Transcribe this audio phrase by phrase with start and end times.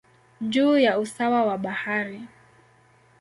[0.41, 2.21] juu ya usawa wa bahari.